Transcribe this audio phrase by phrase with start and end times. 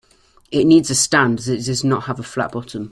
[0.49, 2.89] It needs a stand as it does not have a flat bottom.